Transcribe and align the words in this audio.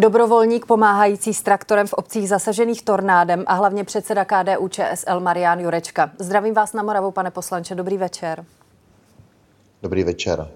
Dobrovolník 0.00 0.66
pomáhající 0.66 1.34
s 1.34 1.42
traktorem 1.42 1.86
v 1.86 1.92
obcích 1.92 2.28
zasažených 2.28 2.82
tornádem 2.82 3.44
a 3.46 3.54
hlavně 3.54 3.84
předseda 3.84 4.24
KDU 4.24 4.68
ČSL 4.68 5.20
Marian 5.20 5.60
Jurečka. 5.60 6.10
Zdravím 6.18 6.54
vás 6.54 6.72
na 6.72 6.82
Moravu, 6.82 7.10
pane 7.10 7.30
poslanče, 7.30 7.74
dobrý 7.74 7.98
večer. 7.98 8.44
Dobrý 9.82 10.04
večer. 10.04 10.50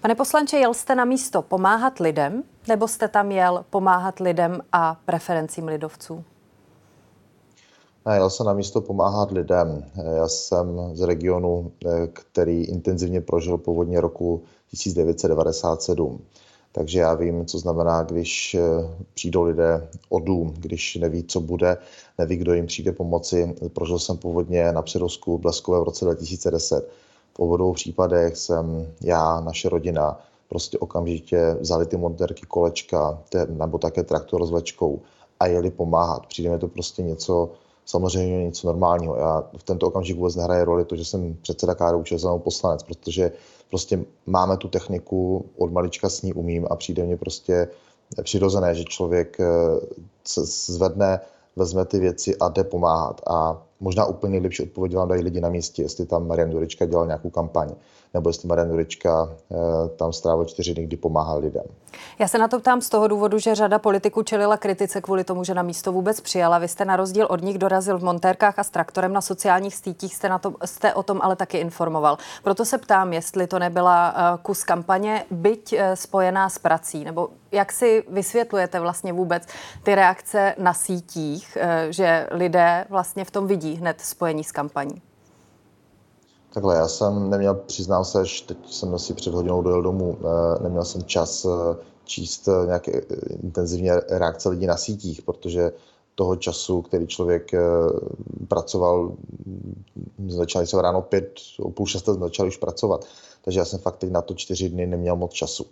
Pane 0.00 0.14
poslanče, 0.14 0.56
jel 0.56 0.74
jste 0.74 0.94
na 0.94 1.04
místo 1.04 1.42
pomáhat 1.42 1.98
lidem, 1.98 2.42
nebo 2.68 2.88
jste 2.88 3.08
tam 3.08 3.30
jel 3.30 3.64
pomáhat 3.70 4.20
lidem 4.20 4.60
a 4.72 4.96
preferencím 5.04 5.68
lidovců? 5.68 6.24
Ne, 8.06 8.16
jel 8.16 8.30
jsem 8.30 8.46
na 8.46 8.52
místo 8.52 8.80
pomáhat 8.80 9.30
lidem. 9.30 9.84
Já 10.16 10.28
jsem 10.28 10.80
z 10.92 11.00
regionu, 11.00 11.72
který 12.12 12.64
intenzivně 12.64 13.20
prožil 13.20 13.58
povodně 13.58 14.00
roku 14.00 14.42
1997. 14.70 16.20
Takže 16.72 17.00
já 17.00 17.14
vím, 17.14 17.46
co 17.46 17.58
znamená, 17.58 18.02
když 18.02 18.56
přijdou 19.14 19.42
lidé 19.42 19.88
o 20.08 20.20
dům, 20.20 20.54
když 20.58 20.96
neví, 20.96 21.24
co 21.24 21.40
bude, 21.40 21.76
neví, 22.18 22.36
kdo 22.36 22.54
jim 22.54 22.66
přijde 22.66 22.92
pomoci. 22.92 23.54
Prožil 23.72 23.98
jsem 23.98 24.16
povodně 24.16 24.72
na 24.72 24.82
Přerovsku 24.82 25.38
Bleskové 25.38 25.80
v 25.80 25.82
roce 25.82 26.04
2010 26.04 26.88
v 27.34 27.38
obou 27.38 27.72
případech 27.72 28.36
jsem 28.36 28.92
já, 29.00 29.40
naše 29.40 29.68
rodina, 29.68 30.20
prostě 30.48 30.78
okamžitě 30.78 31.56
vzali 31.60 31.86
ty 31.86 31.96
monterky, 31.96 32.46
kolečka 32.48 33.22
nebo 33.48 33.78
také 33.78 34.02
traktor 34.02 34.46
s 34.46 34.50
vlečkou 34.50 35.00
a 35.40 35.46
jeli 35.46 35.70
pomáhat. 35.70 36.26
Přijde 36.26 36.50
mi 36.50 36.58
to 36.58 36.68
prostě 36.68 37.02
něco, 37.02 37.50
samozřejmě 37.86 38.44
něco 38.44 38.66
normálního. 38.66 39.16
Já 39.16 39.44
v 39.56 39.62
tento 39.62 39.86
okamžik 39.86 40.16
vůbec 40.16 40.36
nehraje 40.36 40.64
roli 40.64 40.84
to, 40.84 40.96
že 40.96 41.04
jsem 41.04 41.36
předseda 41.42 41.74
KDU 41.74 42.02
ČSL 42.02 42.38
poslanec, 42.38 42.82
protože 42.82 43.32
prostě 43.70 44.04
máme 44.26 44.56
tu 44.56 44.68
techniku, 44.68 45.44
od 45.58 45.72
malička 45.72 46.08
s 46.08 46.22
ní 46.22 46.32
umím 46.32 46.66
a 46.70 46.76
přijde 46.76 47.04
mně 47.04 47.16
prostě 47.16 47.68
přirozené, 48.22 48.74
že 48.74 48.84
člověk 48.84 49.40
eh, 49.40 49.46
se 50.24 50.44
zvedne, 50.72 51.20
vezme 51.56 51.84
ty 51.84 51.98
věci 51.98 52.36
a 52.36 52.48
jde 52.48 52.64
pomáhat. 52.64 53.20
A 53.26 53.62
možná 53.82 54.04
úplně 54.04 54.30
nejlepší 54.30 54.62
odpověď 54.62 54.96
vám 54.96 55.08
dají 55.08 55.22
lidi 55.22 55.40
na 55.40 55.48
místě, 55.48 55.82
jestli 55.82 56.06
tam 56.06 56.26
Marian 56.26 56.50
Jurečka 56.50 56.86
dělal 56.86 57.06
nějakou 57.06 57.30
kampaň, 57.30 57.70
nebo 58.14 58.30
jestli 58.30 58.48
Marian 58.48 58.70
Jurečka 58.70 59.28
eh, 59.30 59.56
tam 59.96 60.12
strávil 60.12 60.44
čtyři 60.44 60.74
dny, 60.74 60.86
kdy 60.86 60.96
pomáhal 60.96 61.38
lidem. 61.38 61.64
Já 62.18 62.28
se 62.28 62.38
na 62.38 62.48
to 62.48 62.60
ptám 62.60 62.80
z 62.80 62.88
toho 62.88 63.08
důvodu, 63.08 63.38
že 63.38 63.54
řada 63.54 63.78
politiků 63.78 64.22
čelila 64.22 64.56
kritice 64.56 65.00
kvůli 65.00 65.24
tomu, 65.24 65.44
že 65.44 65.54
na 65.54 65.62
místo 65.62 65.92
vůbec 65.92 66.20
přijala. 66.20 66.58
Vy 66.58 66.68
jste 66.68 66.84
na 66.84 66.96
rozdíl 66.96 67.26
od 67.30 67.42
nich 67.42 67.58
dorazil 67.58 67.98
v 67.98 68.04
montérkách 68.04 68.58
a 68.58 68.64
s 68.64 68.70
traktorem 68.70 69.12
na 69.12 69.20
sociálních 69.20 69.76
sítích, 69.76 70.14
jste, 70.14 70.28
na 70.28 70.38
to, 70.38 70.54
jste 70.64 70.94
o 70.94 71.02
tom 71.02 71.20
ale 71.22 71.36
taky 71.36 71.58
informoval. 71.58 72.18
Proto 72.42 72.64
se 72.64 72.78
ptám, 72.78 73.12
jestli 73.12 73.46
to 73.46 73.58
nebyla 73.58 74.14
eh, 74.16 74.38
kus 74.42 74.64
kampaně, 74.64 75.24
byť 75.30 75.72
eh, 75.72 75.96
spojená 75.96 76.48
s 76.48 76.58
prací, 76.58 77.04
nebo 77.04 77.28
jak 77.52 77.72
si 77.72 78.04
vysvětlujete 78.08 78.80
vlastně 78.80 79.12
vůbec 79.12 79.42
ty 79.82 79.94
reakce 79.94 80.54
na 80.58 80.74
sítích, 80.74 81.58
že 81.90 82.28
lidé 82.30 82.84
vlastně 82.88 83.24
v 83.24 83.30
tom 83.30 83.46
vidí 83.46 83.71
hned 83.76 84.00
spojení 84.00 84.44
s 84.44 84.52
kampaní? 84.52 85.02
Takhle, 86.54 86.76
já 86.76 86.88
jsem 86.88 87.30
neměl, 87.30 87.54
přiznám 87.54 88.04
se, 88.04 88.26
že 88.26 88.44
teď 88.46 88.58
jsem 88.72 88.94
asi 88.94 89.14
před 89.14 89.34
hodinou 89.34 89.62
dojel 89.62 89.82
domů, 89.82 90.18
eh, 90.20 90.62
neměl 90.62 90.84
jsem 90.84 91.02
čas 91.02 91.44
eh, 91.44 91.76
číst 92.04 92.48
eh, 92.48 92.66
nějaké 92.66 92.92
intenzivně 93.42 93.92
reakce 94.08 94.48
lidí 94.48 94.66
na 94.66 94.76
sítích, 94.76 95.22
protože 95.22 95.72
toho 96.14 96.36
času, 96.36 96.82
který 96.82 97.06
člověk 97.06 97.50
pracoval, 98.48 99.12
začali 100.28 100.66
se 100.66 100.82
ráno 100.82 101.02
pět, 101.02 101.40
o 101.58 101.70
půl 101.70 101.86
šesté 101.86 102.14
začali 102.14 102.48
už 102.48 102.56
pracovat. 102.56 103.04
Takže 103.44 103.60
já 103.60 103.64
jsem 103.64 103.78
fakt 103.78 103.96
teď 103.96 104.10
na 104.10 104.22
to 104.22 104.34
čtyři 104.34 104.68
dny 104.68 104.86
neměl 104.86 105.16
moc 105.16 105.32
času. 105.32 105.66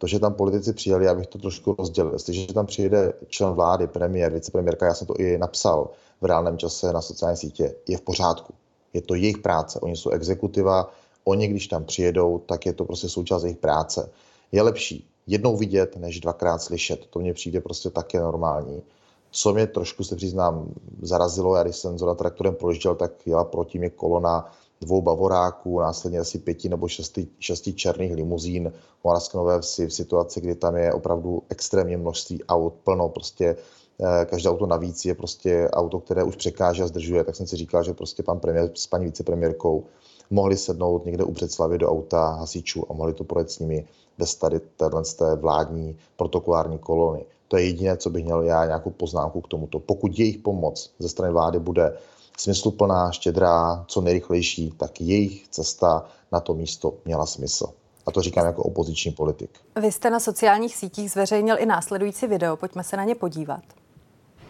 To, 0.00 0.06
že 0.06 0.18
tam 0.18 0.34
politici 0.34 0.72
přijeli, 0.72 1.04
já 1.04 1.14
bych 1.14 1.26
to 1.26 1.38
trošku 1.38 1.76
rozdělil. 1.78 2.12
Jestliže 2.12 2.46
tam 2.46 2.66
přijede 2.66 3.12
člen 3.28 3.52
vlády, 3.52 3.86
premiér, 3.86 4.32
vicepremiérka, 4.32 4.86
já 4.86 4.94
jsem 4.94 5.06
to 5.06 5.14
i 5.14 5.38
napsal, 5.38 5.90
v 6.20 6.24
reálném 6.24 6.58
čase 6.58 6.92
na 6.92 7.02
sociální 7.02 7.36
sítě, 7.36 7.74
je 7.88 7.96
v 7.96 8.00
pořádku. 8.00 8.54
Je 8.92 9.02
to 9.02 9.14
jejich 9.14 9.38
práce, 9.38 9.80
oni 9.80 9.96
jsou 9.96 10.10
exekutiva, 10.10 10.90
oni 11.24 11.48
když 11.48 11.66
tam 11.66 11.84
přijedou, 11.84 12.38
tak 12.38 12.66
je 12.66 12.72
to 12.72 12.84
prostě 12.84 13.08
součást 13.08 13.42
jejich 13.42 13.58
práce. 13.58 14.10
Je 14.52 14.62
lepší 14.62 15.08
jednou 15.26 15.56
vidět, 15.56 15.96
než 15.96 16.20
dvakrát 16.20 16.58
slyšet. 16.58 17.06
To 17.06 17.18
mně 17.18 17.34
přijde 17.34 17.60
prostě 17.60 17.90
také 17.90 18.20
normální. 18.20 18.82
Co 19.30 19.52
mě 19.52 19.66
trošku, 19.66 20.04
se 20.04 20.16
přiznám, 20.16 20.68
zarazilo, 21.02 21.56
já 21.56 21.62
když 21.62 21.76
jsem 21.76 21.98
zrovna 21.98 22.14
traktorem 22.14 22.54
projížděl, 22.54 22.94
tak 22.94 23.26
jela 23.26 23.44
proti 23.44 23.78
mě 23.78 23.90
kolona 23.90 24.52
dvou 24.80 25.02
bavoráků, 25.02 25.80
následně 25.80 26.18
asi 26.18 26.38
pěti 26.38 26.68
nebo 26.68 26.88
šesti, 26.88 27.28
šesti 27.38 27.72
černých 27.72 28.14
limuzín 28.14 28.72
v 29.00 29.04
Moravské 29.04 29.38
Nové 29.38 29.60
Vsi 29.60 29.86
v 29.86 29.94
situaci, 29.94 30.40
kdy 30.40 30.54
tam 30.54 30.76
je 30.76 30.92
opravdu 30.92 31.42
extrémně 31.48 31.96
množství 31.96 32.44
aut, 32.44 32.74
plno 32.84 33.08
prostě 33.08 33.56
Eh, 34.02 34.24
každé 34.24 34.50
auto 34.50 34.66
navíc 34.66 35.04
je 35.04 35.14
prostě 35.14 35.68
auto, 35.72 36.00
které 36.00 36.22
už 36.22 36.36
překáže 36.36 36.82
a 36.82 36.86
zdržuje, 36.86 37.24
tak 37.24 37.36
jsem 37.36 37.46
si 37.46 37.56
říkal, 37.56 37.82
že 37.82 37.94
prostě 37.94 38.22
pan 38.22 38.40
premiér 38.40 38.70
s 38.74 38.86
paní 38.86 39.04
vicepremiérkou 39.04 39.84
mohli 40.30 40.56
sednout 40.56 41.04
někde 41.04 41.24
u 41.24 41.32
předslavy 41.32 41.78
do 41.78 41.90
auta 41.90 42.26
hasičů 42.26 42.84
a 42.90 42.92
mohli 42.92 43.14
to 43.14 43.24
projet 43.24 43.50
s 43.50 43.58
nimi 43.58 43.86
bez 44.18 44.34
tady 44.34 44.60
téhle 44.76 45.02
té 45.18 45.36
vládní 45.36 45.96
protokolární 46.16 46.78
kolony. 46.78 47.24
To 47.48 47.56
je 47.56 47.64
jediné, 47.64 47.96
co 47.96 48.10
bych 48.10 48.24
měl 48.24 48.42
já 48.42 48.64
nějakou 48.64 48.90
poznámku 48.90 49.40
k 49.40 49.48
tomuto. 49.48 49.78
Pokud 49.78 50.18
jejich 50.18 50.38
pomoc 50.38 50.92
ze 50.98 51.08
strany 51.08 51.32
vlády 51.32 51.58
bude 51.58 51.96
smysluplná, 52.40 53.12
štědrá, 53.12 53.84
co 53.88 54.00
nejrychlejší, 54.00 54.70
tak 54.76 55.00
jejich 55.00 55.48
cesta 55.48 56.04
na 56.32 56.40
to 56.40 56.54
místo 56.54 56.94
měla 57.04 57.26
smysl. 57.26 57.66
A 58.06 58.10
to 58.10 58.22
říkám 58.22 58.46
jako 58.46 58.62
opoziční 58.62 59.12
politik. 59.12 59.50
Vy 59.80 59.92
jste 59.92 60.10
na 60.10 60.20
sociálních 60.20 60.76
sítích 60.76 61.10
zveřejnil 61.10 61.56
i 61.58 61.66
následující 61.66 62.26
video, 62.26 62.56
pojďme 62.56 62.84
se 62.84 62.96
na 62.96 63.04
ně 63.04 63.14
podívat. 63.14 63.60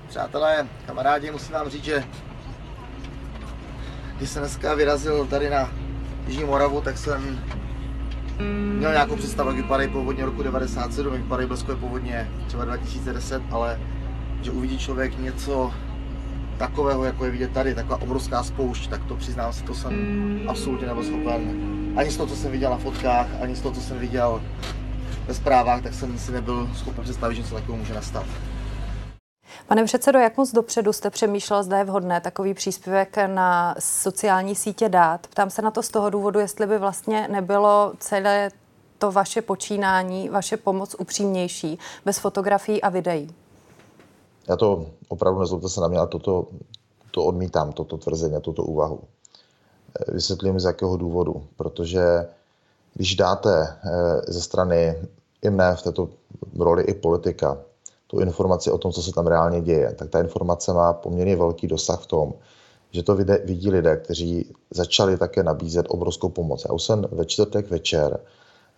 Přátelé, 0.08 0.68
kamarádi, 0.86 1.30
musím 1.30 1.52
vám 1.52 1.68
říct, 1.68 1.84
že 1.84 2.04
když 4.16 4.30
jsem 4.30 4.42
dneska 4.42 4.74
vyrazil 4.74 5.26
tady 5.26 5.50
na 5.50 5.72
Jižní 6.26 6.44
Moravu, 6.44 6.80
tak 6.80 6.98
jsem 6.98 7.40
měl 8.78 8.92
nějakou 8.92 9.16
představu, 9.16 9.48
jak 9.48 9.58
vypadají 9.58 9.88
povodně 9.88 10.24
roku 10.24 10.42
97, 10.42 11.12
jak 11.12 11.22
vypadají 11.22 11.48
bleskové 11.48 11.76
povodně 11.76 12.30
třeba 12.46 12.64
2010, 12.64 13.42
ale 13.50 13.80
že 14.42 14.50
uvidí 14.50 14.78
člověk 14.78 15.18
něco 15.18 15.72
takového, 16.60 17.04
jako 17.04 17.25
je 17.25 17.31
vidět 17.31 17.53
tady, 17.53 17.75
taková 17.75 18.03
obrovská 18.03 18.43
spoušť, 18.43 18.91
tak 18.91 19.04
to 19.04 19.16
přiznám 19.16 19.53
se, 19.53 19.65
to 19.65 19.75
jsem 19.75 19.93
absolutně 20.48 20.87
nebyl 20.87 21.04
schopen. 21.04 21.43
Ani 21.97 22.10
z 22.10 22.16
toho, 22.16 22.26
co 22.28 22.37
jsem 22.37 22.50
viděl 22.50 22.71
na 22.71 22.78
fotkách, 22.78 23.26
ani 23.43 23.56
z 23.56 23.60
toho, 23.60 23.75
co 23.75 23.81
jsem 23.81 23.98
viděl 23.98 24.43
ve 25.26 25.34
zprávách, 25.34 25.82
tak 25.82 25.94
jsem 25.94 26.19
si 26.19 26.32
nebyl 26.32 26.69
schopen 26.75 27.04
představit, 27.04 27.34
že 27.34 27.43
něco 27.43 27.54
takového 27.54 27.76
může 27.76 27.94
nastat. 27.94 28.26
Pane 29.66 29.84
předsedo, 29.84 30.19
jak 30.19 30.37
moc 30.37 30.53
dopředu 30.53 30.93
jste 30.93 31.10
přemýšlel, 31.10 31.62
zda 31.62 31.78
je 31.78 31.84
vhodné 31.84 32.21
takový 32.21 32.54
příspěvek 32.54 33.16
na 33.27 33.75
sociální 33.78 34.54
sítě 34.54 34.88
dát? 34.88 35.27
Ptám 35.27 35.50
se 35.50 35.62
na 35.62 35.71
to 35.71 35.82
z 35.82 35.88
toho 35.88 36.10
důvodu, 36.10 36.41
jestli 36.41 36.66
by 36.66 36.78
vlastně 36.78 37.28
nebylo 37.31 37.92
celé 37.98 38.50
to 38.98 39.12
vaše 39.12 39.42
počínání, 39.42 40.28
vaše 40.28 40.56
pomoc 40.56 40.97
upřímnější, 40.98 41.78
bez 42.04 42.19
fotografií 42.19 42.82
a 42.82 42.88
videí. 42.88 43.34
Já 44.50 44.56
to 44.56 44.86
opravdu 45.08 45.40
nezlobte 45.40 45.68
se 45.68 45.80
na 45.80 45.88
mě, 45.88 45.98
ale 45.98 46.06
toto, 46.06 46.46
to 47.10 47.24
odmítám, 47.24 47.72
toto 47.72 47.96
tvrzení, 47.96 48.34
toto 48.40 48.62
úvahu. 48.62 49.00
Vysvětlím 50.08 50.60
z 50.60 50.64
jakého 50.64 50.96
důvodu. 50.96 51.42
Protože 51.56 52.28
když 52.94 53.16
dáte 53.16 53.62
eh, 53.68 54.32
ze 54.32 54.40
strany 54.40 54.96
i 55.42 55.50
mne 55.50 55.76
v 55.76 55.82
této 55.82 56.08
roli 56.58 56.82
i 56.82 56.94
politika 56.94 57.58
tu 58.06 58.20
informaci 58.20 58.70
o 58.70 58.78
tom, 58.78 58.92
co 58.92 59.02
se 59.02 59.12
tam 59.12 59.26
reálně 59.26 59.60
děje, 59.60 59.94
tak 59.94 60.10
ta 60.10 60.20
informace 60.20 60.72
má 60.72 60.92
poměrně 60.92 61.36
velký 61.36 61.66
dosah 61.66 62.00
v 62.00 62.06
tom, 62.06 62.34
že 62.90 63.02
to 63.02 63.16
vidí 63.44 63.70
lidé, 63.70 63.96
kteří 63.96 64.52
začali 64.70 65.18
také 65.18 65.42
nabízet 65.42 65.86
obrovskou 65.88 66.28
pomoc. 66.28 66.66
Já 66.68 66.74
už 66.74 66.82
jsem 66.82 67.06
ve 67.12 67.24
čtvrtek 67.24 67.70
večer 67.70 68.20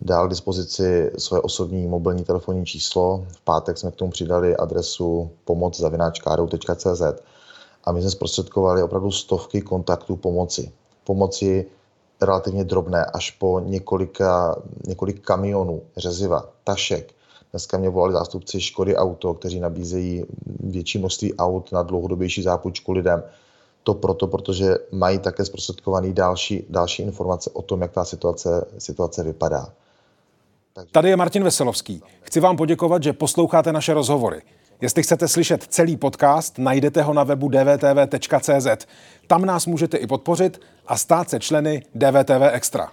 dal 0.01 0.27
k 0.27 0.29
dispozici 0.29 1.11
svoje 1.17 1.41
osobní 1.41 1.87
mobilní 1.87 2.23
telefonní 2.23 2.65
číslo. 2.65 3.25
V 3.29 3.41
pátek 3.41 3.77
jsme 3.77 3.91
k 3.91 3.95
tomu 3.95 4.11
přidali 4.11 4.57
adresu 4.57 5.31
pomoc.cz 5.45 7.01
a 7.83 7.91
my 7.91 8.01
jsme 8.01 8.11
zprostředkovali 8.11 8.83
opravdu 8.83 9.11
stovky 9.11 9.61
kontaktů 9.61 10.15
pomoci. 10.15 10.71
Pomoci 11.03 11.65
relativně 12.21 12.63
drobné, 12.63 13.05
až 13.05 13.31
po 13.31 13.59
několika, 13.59 14.61
několik 14.87 15.21
kamionů 15.21 15.81
řeziva, 15.97 16.49
tašek, 16.63 17.13
Dneska 17.53 17.77
mě 17.77 17.89
volali 17.89 18.13
zástupci 18.13 18.61
Škody 18.61 18.95
Auto, 18.95 19.33
kteří 19.33 19.59
nabízejí 19.59 20.25
větší 20.59 20.97
množství 20.97 21.33
aut 21.33 21.71
na 21.71 21.83
dlouhodobější 21.83 22.43
zápůjčku 22.43 22.91
lidem. 22.91 23.23
To 23.83 23.93
proto, 23.93 24.27
protože 24.27 24.77
mají 24.91 25.19
také 25.19 25.45
zprostředkovaný 25.45 26.13
další, 26.13 26.65
další 26.69 27.03
informace 27.03 27.49
o 27.53 27.61
tom, 27.61 27.81
jak 27.81 27.91
ta 27.91 28.05
situace, 28.05 28.65
situace 28.77 29.23
vypadá. 29.23 29.73
Tady 30.91 31.09
je 31.09 31.15
Martin 31.15 31.43
Veselovský. 31.43 32.01
Chci 32.21 32.39
vám 32.39 32.57
poděkovat, 32.57 33.03
že 33.03 33.13
posloucháte 33.13 33.73
naše 33.73 33.93
rozhovory. 33.93 34.41
Jestli 34.81 35.03
chcete 35.03 35.27
slyšet 35.27 35.63
celý 35.63 35.97
podcast, 35.97 36.57
najdete 36.57 37.01
ho 37.01 37.13
na 37.13 37.23
webu 37.23 37.49
dvtv.cz. 37.49 38.85
Tam 39.27 39.45
nás 39.45 39.65
můžete 39.65 39.97
i 39.97 40.07
podpořit 40.07 40.61
a 40.87 40.97
stát 40.97 41.29
se 41.29 41.39
členy 41.39 41.83
DVTV 41.95 42.41
Extra. 42.51 42.91